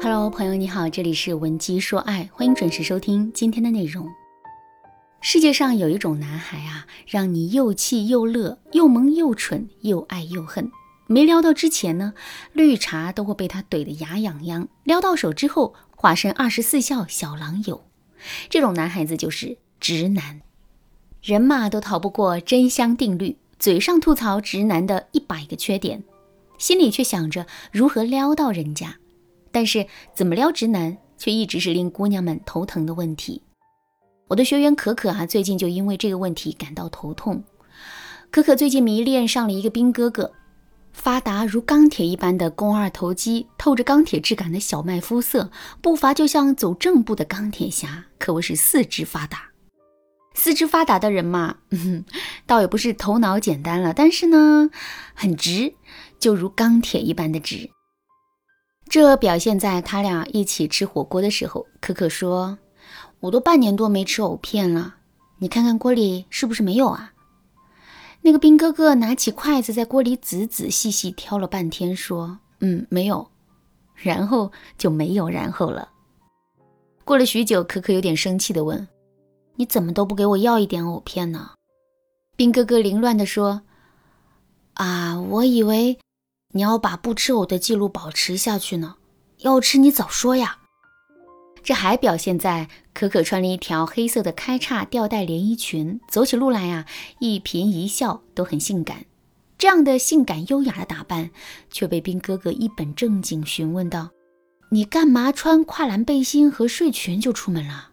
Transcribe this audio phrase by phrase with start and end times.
[0.00, 4.08] Hello，朋友你好，这里是文姬说爱，欢迎准时收听今天的内容。
[5.20, 10.70] 世界上有一种男孩啊，让你又气又乐，又萌又蠢，又爱又恨。
[11.06, 12.14] 没撩到之前呢，
[12.52, 17.84] 绿茶都会被他怼得牙痒痒；撩到手之后，化身二十四孝小狼友。
[18.48, 20.42] 这种男孩子就是直男。
[21.22, 26.02] 人嘛，都逃不过真香定律，嘴上吐槽直男的一百个缺点，
[26.58, 28.96] 心里却想着如何撩到人家。
[29.50, 33.42] 但是怎么撩直男，却一直是令姑娘们头疼的问题。
[34.28, 37.42] 我的学员可可啊，最近就因为这个问题感到头痛。
[38.30, 40.32] 可可最近迷恋上了一个兵哥哥。
[40.92, 49.50] 发达如钢铁一般的肱二头肌，透着钢铁质感的小麦肤色，步伐就像走正步的钢铁侠，可谓是四肢发达。
[50.38, 52.04] 四肢发达的人嘛，嗯
[52.46, 54.70] 倒也不是头脑简单了，但是呢，
[55.12, 55.74] 很直，
[56.20, 57.68] 就如钢铁一般的直。
[58.88, 62.56] 这表现在他俩一起吃火锅的时候，可可说
[63.20, 64.94] ：“我都半年多没吃藕片了，
[65.40, 67.12] 你看看锅里是不是没有啊？”
[68.22, 73.28] 那个兵哥哥拿起筷子，在锅里仔仔细细挑了半天，说：“嗯，没有。”
[73.94, 75.88] 然后就没有然后了。
[77.04, 78.86] 过了许久，可可有点生气地问
[79.58, 81.50] ：“你怎么都不给我要一点藕片呢？”
[82.34, 83.62] 兵哥哥凌乱地说
[84.74, 85.98] ：“啊，我以为
[86.54, 88.94] 你要把不吃藕的记录保持下去呢。
[89.38, 90.58] 要吃，你早说呀。”
[91.64, 96.86] 这还表现在可可穿了一条黑色的开叉吊带连衣裙，走起路来呀，
[97.18, 99.04] 一颦一笑都很性感。
[99.58, 101.30] 这样的性感优雅的打扮，
[101.68, 104.10] 却被兵哥哥一本正经询问道
[104.70, 107.90] ：“你干嘛穿跨栏背心和睡裙就出门了？”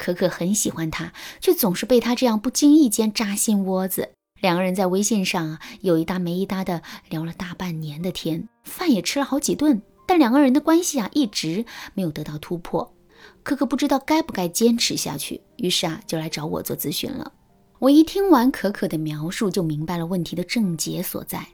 [0.00, 1.12] 可可很喜欢他，
[1.42, 4.08] 却总是被他这样不经意间扎心窝子。
[4.40, 12.94] 两个人在微信上，有一搭没一搭的聊了大半年的天，饭也吃了好几顿，但两个人的关系啊，一直没有得到突破。
[13.42, 17.30] 可可不知道该不该坚持下去，于是啊，就来找我做咨询了。
[17.78, 21.46] 我一听完可可的描述，就明白了问题的症结所在。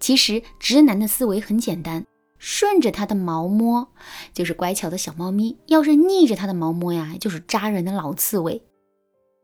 [0.00, 2.02] 其实直男的思维很简单，
[2.44, 3.88] 顺着它的毛摸，
[4.34, 8.62] 就是乖巧的小猫咪；要是逆着它的毛摸呀，就是扎人的老刺猬。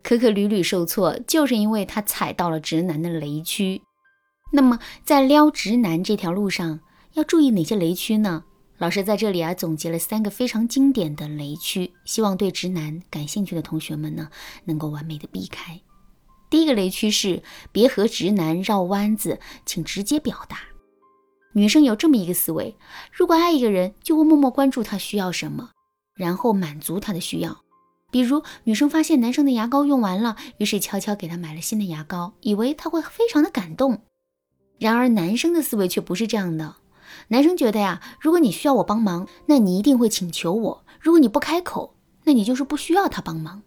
[0.02, 3.80] 可可屡屡受挫，就是因为他踩到了直男的雷区。
[4.52, 6.80] 那么在撩直男这条路上，
[7.14, 8.44] 要注意哪些雷区呢？
[8.76, 14.28] 老师在这里啊，总结了三个非常经典的雷区，希望对直男感兴趣的同学们呢，
[14.66, 15.80] 能够完美的避开。
[16.50, 20.58] 第一个雷区是别和直男绕弯子，请直接表达。
[21.52, 22.76] 女生有这么一个思维：
[23.12, 25.70] 如果爱一个人，就会默默关注他需要什么，
[26.14, 27.62] 然后满足他的需要。
[28.12, 34.02] 比如，女生发现男生的牙膏用完了，于是悄悄给他买了新的牙膏，以为他会非常的感动。
[34.78, 36.76] 然而，男生的思维却不是这样的。
[37.28, 41.94] 男生觉得呀，如果你需要我帮忙，那你一定会请求我；如果你不开口，
[42.24, 43.62] 那你就是不需要他帮忙。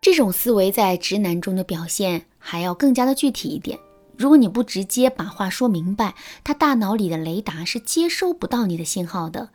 [0.00, 3.78] 这种思维在直男中的表现还要更加的具体一点。
[4.16, 9.50] 如果你不直接把话说明白，他大脑里的雷达是接收不到你的信号的。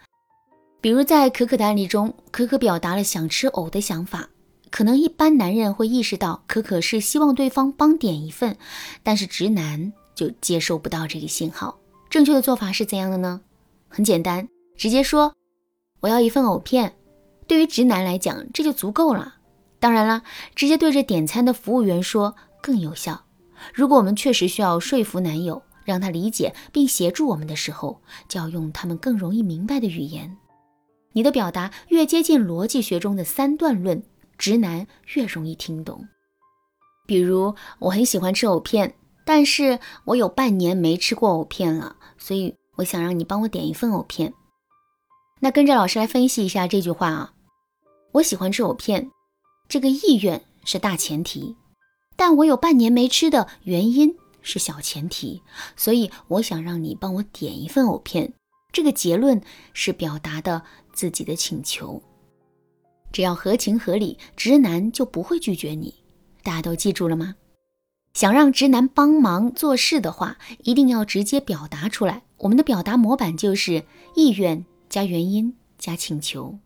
[0.79, 4.29] 比如在可可的案例中，可可表达了想吃藕的想法，
[4.69, 8.57] 可能一般男人会意识到可可是希望对方帮点一份，
[9.03, 11.77] 但是直男就接收不到这个信号。
[12.09, 13.41] 正确的做法是怎样的呢？
[13.87, 15.33] 很简单，直接说
[15.99, 16.95] 我要一份藕片。
[17.47, 19.35] 对于直男来讲，这就足够了。
[19.79, 20.23] 当然了，
[20.55, 23.25] 直接对着点餐的服务员说更有效。
[23.73, 30.37] 如果我们确实需要说服男友，让他理解并协助我们的时候，就要用他们更容易明白的语言。
[31.13, 34.01] 你的表达越接近逻辑学中的三段论，
[34.37, 36.07] 直男越容易听懂。
[37.05, 38.95] 比如，我很喜欢吃藕片。
[39.23, 44.33] 但是我有半年没吃过藕片了，所以我想让你帮我点一份藕片。
[45.39, 47.33] 那跟着老师来分析一下这句话啊，
[48.13, 49.11] 我喜欢吃藕片，
[49.69, 51.55] 这个意愿是大前提，
[52.15, 55.41] 但我有半年没吃的原因是小前提，
[55.75, 58.33] 所以我想让你帮我点一份藕片。
[58.71, 59.41] 这个结论
[59.73, 60.63] 是表达的
[60.93, 62.01] 自己的请求，
[63.11, 65.93] 只要合情合理，直男就不会拒绝你。
[66.43, 67.35] 大家都记住了吗？
[68.13, 72.23] 想让直男帮忙做事的话，一定要直接表达出来。
[72.37, 73.83] 我们的表达模板就是
[74.15, 76.57] 意愿加原因加请求。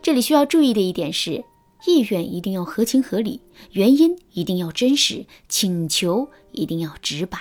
[0.00, 1.44] 这里需要注意的一点是，
[1.86, 3.40] 意愿一定要合情合理，
[3.72, 7.38] 原因一定要真实，请求一定要直白。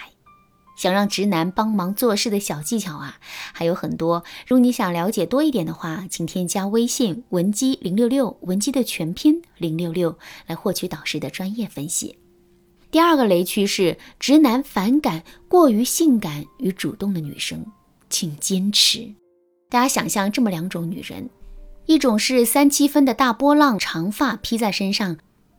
[0.77, 3.19] 想让直男帮忙做事的小技巧啊，
[3.53, 4.23] 还有很多。
[4.47, 10.17] 如果你想了解多一点的话，请添加微信文姬零六六，文姬的全拼零六六，
[10.47, 12.17] 来获取导师的专业分析。
[12.89, 17.63] 第二个雷区是直男反感过于性感与主动的女生，
[18.09, 19.07] 请坚持。
[19.69, 21.29] 大家想象这么两种女人，
[21.85, 25.17] 一种是三七分的大波浪长发披在身上，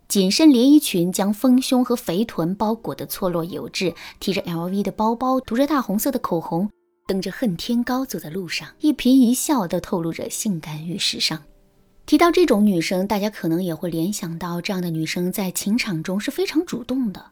[0.08, 6.70] 紧身连衣裙将丰胸和肥臀包裹得错落有致，提着 LV 的包包，涂着大红色的口红，
[7.06, 11.42] 蹬着恨天高走在路上，一颦一笑都透露着性感与时尚。
[12.06, 17.24] 提到这种女生，大家可能也会联想到，这样的女生在情场中是非常主动的。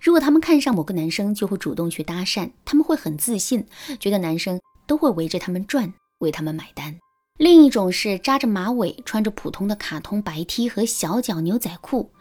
[0.00, 3.64] 如果她们看上某个男生，就会主动去搭讪，他们会很自信，
[3.98, 5.92] 觉得男生都会围着他们转。
[6.22, 6.96] 为他们买单。
[7.38, 12.12] 另一种是扎着马尾，穿着普通的卡通白 T 和小脚牛仔裤，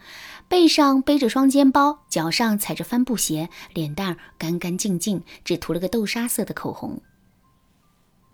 [0.48, 7.02] 背上背着双肩包，脚上踩着帆布鞋，脸蛋干干净净，只涂了个豆沙色的口红。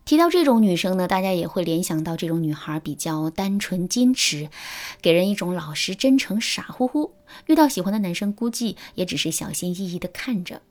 [0.06, 4.50] 提到这种女生呢，大家也会联想到这种女孩比较单纯矜持，
[5.02, 7.14] 给人一种老实真诚、傻乎乎。
[7.48, 10.62] 遇到喜欢的男生，估计也只是小心翼翼地看着。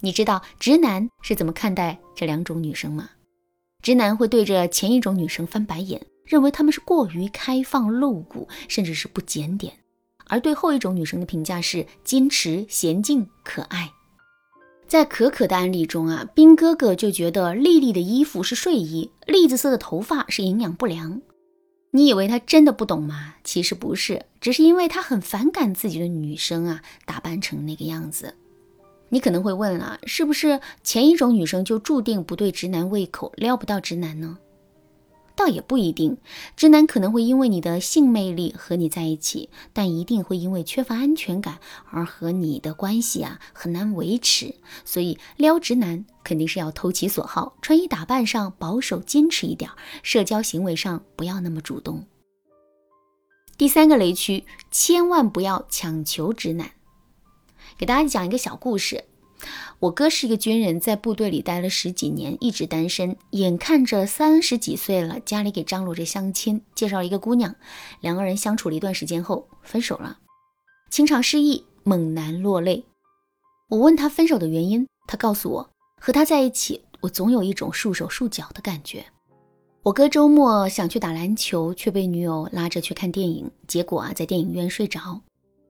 [0.00, 3.10] 你知道直男是怎么看待这两种女生吗？
[3.84, 9.74] 直男会对着前一种女生翻白眼，认为她们是过于开放露骨，甚至是不检点；
[10.24, 13.92] 而对后一种女生的评价是矜持、娴静、可爱。
[14.88, 21.20] 在可可的案例中啊，兵哥哥就觉得丽丽的衣服是睡衣，栗子色的头发是营养不良。
[21.90, 23.34] 你以为他真的不懂吗？
[23.44, 28.34] 其实不是，只是因为他很反感自己的女生啊打扮成那个样子。
[29.14, 34.38] 你可能会问了，是不是前一种女生就注定不对直男胃口，撩不到直男呢？
[35.36, 36.18] 倒也不一定，
[36.56, 41.60] 直男可能会因为你的性魅力和你在一起，但一定会因为缺乏安全感
[41.92, 44.52] 而和你的关系啊很难维持。
[44.84, 49.70] 所以撩直男肯定是要投其所好，穿衣打扮上保守矜持一点，
[50.02, 52.04] 社交行为上不要那么主动。
[53.56, 56.68] 第三个雷区，千万不要强求直男。
[57.76, 59.04] 给大家讲一个小故事。
[59.80, 63.16] 我哥是一个军人，在部队里待了十几年，一直单身。
[63.30, 67.54] 眼看着三十几岁了，家里给张罗着相亲，介绍了一个姑娘。
[68.00, 70.18] 两个人相处了一段时间后，分手了。
[70.90, 72.84] 情场失意，猛男落泪。
[73.68, 75.70] 我问他分手的原因，他告诉我，
[76.00, 79.04] 和他在一起，我总有一种束手束脚的感觉。
[79.82, 85.20] 我哥周末想去打篮球，却被女友拉着去看电影，结果啊，在电影院睡着。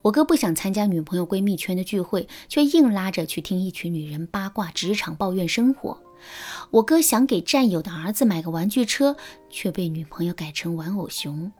[0.04, 5.98] 我哥不想参加女朋友闺蜜圈的聚会，却硬拉着去听一群女人八卦职场、抱怨生活。
[6.70, 9.16] 我哥想给战友的儿子买个玩具车，
[9.48, 11.50] 却被女朋友改成玩偶熊。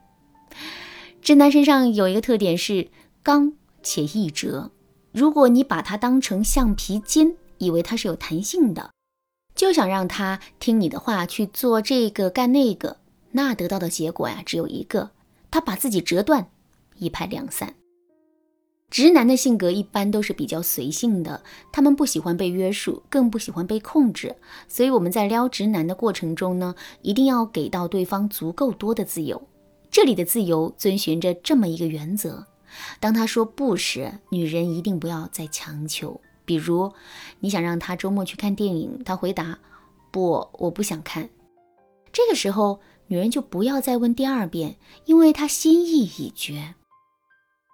[1.22, 2.88] 直男身上有一个特点是
[3.22, 4.70] 刚且易折，
[5.10, 8.90] 如果你把它当成橡皮筋，以为它是有弹性的，
[9.54, 12.98] 就想让他听你的话去做这个干那个，
[13.32, 15.12] 那得到的结果呀只有一个，
[15.50, 16.46] 他把自己折断，
[16.98, 17.74] 一拍两散。
[18.90, 21.42] 直男的性格一般都是比较随性的，
[21.72, 24.36] 他们不喜欢被约束，更不喜欢被控制。
[24.68, 29.42] 所以我们在撩直男的过程中呢，一定要给到对方足够多的自由。
[29.90, 32.46] 这里的自由遵循着这么一个原则：
[33.00, 36.20] 当他说不时，女人一定不要再强求。
[36.44, 36.92] 比如
[37.40, 39.58] 你想让他周末去看电影，他回答
[40.12, 41.28] 不，我不想看。
[42.12, 44.76] 这个时候，女人就不要再问第二遍，
[45.06, 46.74] 因为他心意已决。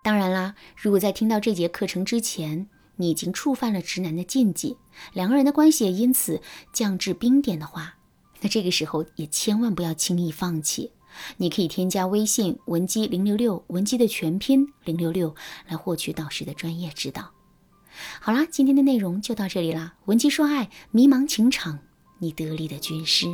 [0.02, 2.66] 当然啦，如果在听到这节课程之前，
[2.96, 4.78] 你已经触犯了直男的禁忌，
[5.12, 6.40] 两个人的关系也因此
[6.72, 7.96] 降至冰点的话，
[8.40, 10.92] 那这个时候也千万不要轻易放弃。
[11.36, 15.34] 你可以添加微信文姬零六六，文姬的全拼零六六，
[15.66, 17.32] 来获取导师的专业指导。
[18.20, 19.96] 好啦，今天的内容就到这里啦。
[20.06, 21.80] 文姬说爱，迷茫情场，
[22.20, 23.26] 你得力的军师。